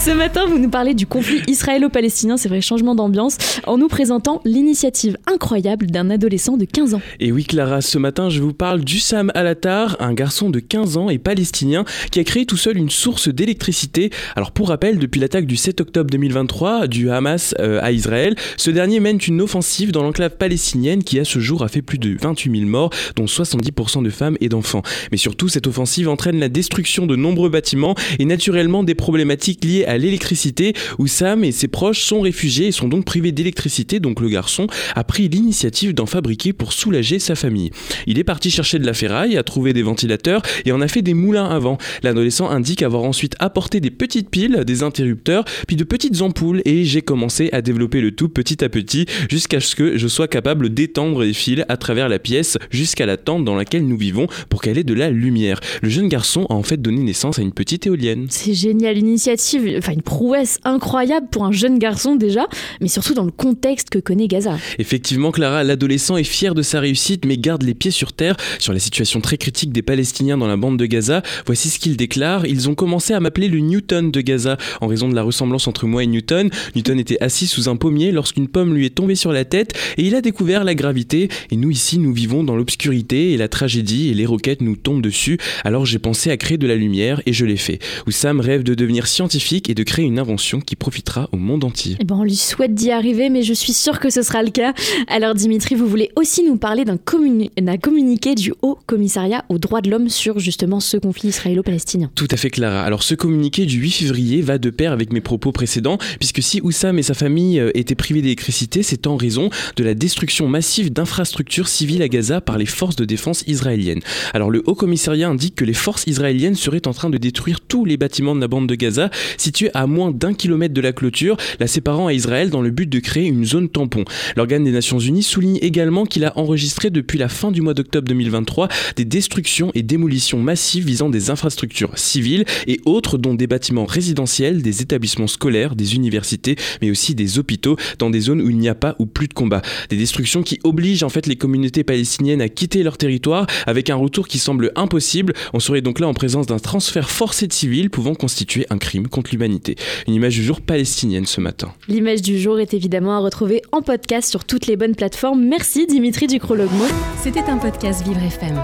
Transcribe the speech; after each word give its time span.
Ce 0.00 0.10
matin, 0.10 0.46
vous 0.46 0.58
nous 0.58 0.70
parlez 0.70 0.94
du 0.94 1.06
conflit 1.06 1.42
israélo-palestinien, 1.46 2.38
c'est 2.38 2.48
vrai, 2.48 2.62
changement 2.62 2.94
d'ambiance, 2.94 3.36
en 3.66 3.76
nous 3.76 3.88
présentant 3.88 4.40
l'initiative 4.46 5.18
incroyable 5.26 5.88
d'un 5.88 6.08
adolescent 6.08 6.56
de 6.56 6.64
15 6.64 6.94
ans. 6.94 7.02
Et 7.20 7.32
oui, 7.32 7.44
Clara, 7.44 7.82
ce 7.82 7.98
matin, 7.98 8.30
je 8.30 8.40
vous 8.40 8.54
parle 8.54 8.80
d'Ussam 8.80 9.30
Alatar, 9.34 9.98
un 10.00 10.14
garçon 10.14 10.48
de 10.48 10.58
15 10.58 10.96
ans 10.96 11.10
et 11.10 11.18
palestinien 11.18 11.84
qui 12.10 12.18
a 12.18 12.24
créé 12.24 12.46
tout 12.46 12.56
seul 12.56 12.78
une 12.78 12.88
source 12.88 13.28
d'électricité. 13.28 14.08
Alors, 14.36 14.52
pour 14.52 14.68
rappel, 14.68 14.98
depuis 14.98 15.20
l'attaque 15.20 15.44
du 15.44 15.56
7 15.56 15.82
octobre 15.82 16.08
2023 16.08 16.86
du 16.86 17.10
Hamas 17.10 17.54
euh, 17.58 17.78
à 17.82 17.92
Israël, 17.92 18.36
ce 18.56 18.70
dernier 18.70 19.00
mène 19.00 19.18
une 19.28 19.42
offensive 19.42 19.92
dans 19.92 20.02
l'enclave 20.02 20.38
palestinienne 20.38 21.04
qui, 21.04 21.18
à 21.18 21.26
ce 21.26 21.40
jour, 21.40 21.62
a 21.62 21.68
fait 21.68 21.82
plus 21.82 21.98
de 21.98 22.16
28 22.18 22.60
000 22.60 22.70
morts, 22.70 22.88
dont 23.16 23.26
70% 23.26 24.02
de 24.02 24.08
femmes 24.08 24.38
et 24.40 24.48
d'enfants. 24.48 24.82
Mais 25.12 25.18
surtout, 25.18 25.48
cette 25.48 25.66
offensive 25.66 26.08
entraîne 26.08 26.40
la 26.40 26.48
destruction 26.48 27.06
de 27.06 27.16
nombreux 27.16 27.50
bâtiments 27.50 27.94
et 28.18 28.24
naturellement 28.24 28.82
des 28.82 28.94
problématiques 28.94 29.62
liées 29.62 29.84
à 29.89 29.89
l'électricité 29.98 30.72
où 30.98 31.06
Sam 31.06 31.44
et 31.44 31.52
ses 31.52 31.68
proches 31.68 32.02
sont 32.02 32.20
réfugiés 32.20 32.68
et 32.68 32.72
sont 32.72 32.88
donc 32.88 33.04
privés 33.04 33.32
d'électricité. 33.32 34.00
Donc 34.00 34.20
le 34.20 34.28
garçon 34.28 34.66
a 34.94 35.04
pris 35.04 35.28
l'initiative 35.28 35.94
d'en 35.94 36.06
fabriquer 36.06 36.52
pour 36.52 36.72
soulager 36.72 37.18
sa 37.18 37.34
famille. 37.34 37.70
Il 38.06 38.18
est 38.18 38.24
parti 38.24 38.50
chercher 38.50 38.78
de 38.78 38.86
la 38.86 38.94
ferraille, 38.94 39.36
a 39.36 39.42
trouvé 39.42 39.72
des 39.72 39.82
ventilateurs 39.82 40.42
et 40.64 40.72
en 40.72 40.80
a 40.80 40.88
fait 40.88 41.02
des 41.02 41.14
moulins 41.14 41.46
avant. 41.46 41.78
L'adolescent 42.02 42.48
indique 42.48 42.82
avoir 42.82 43.04
ensuite 43.04 43.34
apporté 43.38 43.80
des 43.80 43.90
petites 43.90 44.30
piles, 44.30 44.64
des 44.66 44.82
interrupteurs, 44.82 45.44
puis 45.66 45.76
de 45.76 45.84
petites 45.84 46.22
ampoules 46.22 46.62
et 46.64 46.84
j'ai 46.84 47.02
commencé 47.02 47.50
à 47.52 47.60
développer 47.60 48.00
le 48.00 48.12
tout 48.12 48.28
petit 48.28 48.64
à 48.64 48.68
petit 48.68 49.06
jusqu'à 49.30 49.60
ce 49.60 49.74
que 49.74 49.98
je 49.98 50.08
sois 50.08 50.28
capable 50.28 50.72
d'étendre 50.72 51.22
les 51.22 51.34
fils 51.34 51.50
à 51.68 51.76
travers 51.76 52.08
la 52.08 52.18
pièce 52.18 52.58
jusqu'à 52.70 53.06
la 53.06 53.16
tente 53.16 53.44
dans 53.44 53.56
laquelle 53.56 53.86
nous 53.86 53.96
vivons 53.96 54.26
pour 54.48 54.62
qu'elle 54.62 54.78
ait 54.78 54.84
de 54.84 54.94
la 54.94 55.10
lumière. 55.10 55.60
Le 55.82 55.88
jeune 55.88 56.08
garçon 56.08 56.46
a 56.48 56.54
en 56.54 56.62
fait 56.62 56.80
donné 56.80 57.02
naissance 57.02 57.38
à 57.38 57.42
une 57.42 57.52
petite 57.52 57.86
éolienne. 57.86 58.26
C'est 58.28 58.54
génial, 58.54 58.96
l'initiative, 58.96 59.79
enfin 59.80 59.92
une 59.92 60.02
prouesse 60.02 60.58
incroyable 60.64 61.26
pour 61.30 61.44
un 61.44 61.52
jeune 61.52 61.78
garçon 61.78 62.16
déjà, 62.16 62.48
mais 62.80 62.88
surtout 62.88 63.14
dans 63.14 63.24
le 63.24 63.30
contexte 63.30 63.90
que 63.90 63.98
connaît 63.98 64.28
Gaza. 64.28 64.56
Effectivement, 64.78 65.32
Clara, 65.32 65.64
l'adolescent 65.64 66.16
est 66.16 66.24
fier 66.24 66.54
de 66.54 66.62
sa 66.62 66.80
réussite, 66.80 67.24
mais 67.24 67.36
garde 67.36 67.62
les 67.62 67.74
pieds 67.74 67.90
sur 67.90 68.12
terre 68.12 68.36
sur 68.58 68.72
la 68.72 68.78
situation 68.78 69.20
très 69.20 69.38
critique 69.38 69.72
des 69.72 69.82
Palestiniens 69.82 70.38
dans 70.38 70.46
la 70.46 70.56
bande 70.56 70.78
de 70.78 70.86
Gaza. 70.86 71.22
Voici 71.46 71.70
ce 71.70 71.78
qu'il 71.78 71.96
déclare. 71.96 72.46
Ils 72.46 72.68
ont 72.68 72.74
commencé 72.74 73.14
à 73.14 73.20
m'appeler 73.20 73.48
le 73.48 73.58
Newton 73.60 74.10
de 74.10 74.20
Gaza, 74.20 74.56
en 74.80 74.86
raison 74.86 75.08
de 75.08 75.14
la 75.14 75.22
ressemblance 75.22 75.66
entre 75.66 75.86
moi 75.86 76.04
et 76.04 76.06
Newton. 76.06 76.50
Newton 76.74 76.98
était 76.98 77.20
assis 77.22 77.46
sous 77.46 77.68
un 77.68 77.76
pommier 77.76 78.12
lorsqu'une 78.12 78.48
pomme 78.48 78.74
lui 78.74 78.86
est 78.86 78.94
tombée 78.94 79.14
sur 79.14 79.32
la 79.32 79.44
tête 79.44 79.72
et 79.96 80.02
il 80.02 80.14
a 80.14 80.20
découvert 80.20 80.64
la 80.64 80.74
gravité. 80.74 81.28
Et 81.50 81.56
nous 81.56 81.70
ici, 81.70 81.98
nous 81.98 82.12
vivons 82.12 82.44
dans 82.44 82.56
l'obscurité 82.56 83.32
et 83.32 83.36
la 83.36 83.48
tragédie 83.48 84.10
et 84.10 84.14
les 84.14 84.26
roquettes 84.26 84.60
nous 84.60 84.76
tombent 84.76 85.02
dessus. 85.02 85.38
Alors 85.64 85.86
j'ai 85.86 85.98
pensé 85.98 86.30
à 86.30 86.36
créer 86.36 86.58
de 86.58 86.66
la 86.66 86.76
lumière 86.76 87.22
et 87.26 87.32
je 87.32 87.46
l'ai 87.46 87.56
fait. 87.56 87.78
Oussam 88.06 88.40
rêve 88.40 88.62
de 88.62 88.74
devenir 88.74 89.06
scientifique 89.06 89.69
et 89.70 89.74
de 89.74 89.82
créer 89.84 90.04
une 90.04 90.18
invention 90.18 90.60
qui 90.60 90.74
profitera 90.76 91.28
au 91.32 91.36
monde 91.36 91.64
entier. 91.64 91.96
Eh 92.00 92.04
ben, 92.04 92.16
on 92.16 92.24
lui 92.24 92.36
souhaite 92.36 92.74
d'y 92.74 92.90
arriver, 92.90 93.30
mais 93.30 93.42
je 93.42 93.54
suis 93.54 93.72
sûre 93.72 94.00
que 94.00 94.10
ce 94.10 94.22
sera 94.22 94.42
le 94.42 94.50
cas. 94.50 94.74
Alors 95.06 95.34
Dimitri, 95.34 95.76
vous 95.76 95.86
voulez 95.86 96.10
aussi 96.16 96.42
nous 96.42 96.56
parler 96.56 96.84
d'un 96.84 96.96
communiqué 96.96 98.34
du 98.34 98.52
Haut 98.62 98.78
Commissariat 98.86 99.44
aux 99.48 99.58
droits 99.58 99.80
de 99.80 99.90
l'homme 99.90 100.08
sur 100.08 100.38
justement 100.40 100.80
ce 100.80 100.96
conflit 100.96 101.28
israélo-palestinien? 101.28 102.10
Tout 102.14 102.26
à 102.30 102.36
fait 102.36 102.50
Clara. 102.50 102.82
Alors 102.82 103.02
ce 103.02 103.14
communiqué 103.14 103.64
du 103.64 103.78
8 103.78 103.90
février 103.90 104.42
va 104.42 104.58
de 104.58 104.70
pair 104.70 104.92
avec 104.92 105.12
mes 105.12 105.20
propos 105.20 105.52
précédents, 105.52 105.98
puisque 106.18 106.42
si 106.42 106.60
Oussam 106.62 106.98
et 106.98 107.02
sa 107.02 107.14
famille 107.14 107.60
euh, 107.60 107.70
étaient 107.74 107.94
privés 107.94 108.22
d'électricité, 108.22 108.82
c'est 108.82 109.06
en 109.06 109.16
raison 109.16 109.50
de 109.76 109.84
la 109.84 109.94
destruction 109.94 110.48
massive 110.48 110.92
d'infrastructures 110.92 111.68
civiles 111.68 112.02
à 112.02 112.08
Gaza 112.08 112.40
par 112.40 112.58
les 112.58 112.66
forces 112.66 112.96
de 112.96 113.04
défense 113.04 113.44
israéliennes. 113.46 114.00
Alors 114.34 114.50
le 114.50 114.62
Haut 114.66 114.74
Commissariat 114.74 115.28
indique 115.28 115.54
que 115.54 115.64
les 115.64 115.74
forces 115.74 116.06
israéliennes 116.06 116.56
seraient 116.56 116.88
en 116.88 116.92
train 116.92 117.10
de 117.10 117.18
détruire 117.18 117.60
tous 117.60 117.84
les 117.84 117.96
bâtiments 117.96 118.34
de 118.34 118.40
la 118.40 118.48
bande 118.48 118.66
de 118.66 118.74
Gaza 118.74 119.10
situés 119.36 119.59
à 119.74 119.86
moins 119.86 120.10
d'un 120.10 120.34
kilomètre 120.34 120.74
de 120.74 120.80
la 120.80 120.92
clôture, 120.92 121.36
la 121.58 121.66
séparant 121.66 122.06
à 122.06 122.12
Israël 122.12 122.50
dans 122.50 122.62
le 122.62 122.70
but 122.70 122.88
de 122.88 122.98
créer 122.98 123.26
une 123.26 123.44
zone 123.44 123.68
tampon. 123.68 124.04
L'organe 124.36 124.64
des 124.64 124.72
Nations 124.72 124.98
Unies 124.98 125.22
souligne 125.22 125.58
également 125.62 126.06
qu'il 126.06 126.24
a 126.24 126.36
enregistré 126.38 126.90
depuis 126.90 127.18
la 127.18 127.28
fin 127.28 127.50
du 127.50 127.60
mois 127.60 127.74
d'octobre 127.74 128.08
2023 128.08 128.68
des 128.96 129.04
destructions 129.04 129.70
et 129.74 129.82
démolitions 129.82 130.38
massives 130.38 130.86
visant 130.86 131.08
des 131.08 131.30
infrastructures 131.30 131.96
civiles 131.98 132.44
et 132.66 132.80
autres 132.84 133.18
dont 133.18 133.34
des 133.34 133.46
bâtiments 133.46 133.86
résidentiels, 133.86 134.62
des 134.62 134.82
établissements 134.82 135.26
scolaires, 135.26 135.76
des 135.76 135.94
universités, 135.94 136.56
mais 136.82 136.90
aussi 136.90 137.14
des 137.14 137.38
hôpitaux 137.38 137.76
dans 137.98 138.10
des 138.10 138.20
zones 138.20 138.40
où 138.40 138.50
il 138.50 138.58
n'y 138.58 138.68
a 138.68 138.74
pas 138.74 138.96
ou 138.98 139.06
plus 139.06 139.28
de 139.28 139.34
combat. 139.34 139.62
Des 139.88 139.96
destructions 139.96 140.42
qui 140.42 140.60
obligent 140.64 141.02
en 141.02 141.08
fait 141.08 141.26
les 141.26 141.36
communautés 141.36 141.84
palestiniennes 141.84 142.40
à 142.40 142.48
quitter 142.48 142.82
leur 142.82 142.96
territoire 142.96 143.46
avec 143.66 143.90
un 143.90 143.96
retour 143.96 144.28
qui 144.28 144.38
semble 144.38 144.72
impossible. 144.76 145.32
On 145.52 145.60
serait 145.60 145.82
donc 145.82 146.00
là 146.00 146.08
en 146.08 146.14
présence 146.14 146.46
d'un 146.46 146.58
transfert 146.58 147.10
forcé 147.10 147.46
de 147.46 147.52
civils 147.52 147.90
pouvant 147.90 148.14
constituer 148.14 148.66
un 148.70 148.78
crime 148.78 149.08
contre 149.08 149.32
l'humanité. 149.40 149.76
Une 150.06 150.14
image 150.14 150.36
du 150.36 150.44
jour 150.44 150.60
palestinienne 150.60 151.26
ce 151.26 151.40
matin. 151.40 151.72
L'image 151.88 152.22
du 152.22 152.38
jour 152.38 152.60
est 152.60 152.74
évidemment 152.74 153.16
à 153.16 153.18
retrouver 153.20 153.62
en 153.72 153.80
podcast 153.80 154.28
sur 154.28 154.44
toutes 154.44 154.66
les 154.66 154.76
bonnes 154.76 154.94
plateformes. 154.94 155.42
Merci 155.42 155.86
Dimitri 155.86 156.26
Ducrologmo. 156.26 156.84
C'était 157.22 157.44
un 157.44 157.56
podcast 157.56 158.04
Vivre 158.06 158.22
FM. 158.22 158.62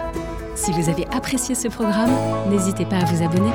Si 0.54 0.72
vous 0.72 0.88
avez 0.88 1.06
apprécié 1.06 1.54
ce 1.54 1.68
programme, 1.68 2.12
n'hésitez 2.50 2.84
pas 2.84 2.96
à 2.96 3.04
vous 3.04 3.22
abonner. 3.22 3.50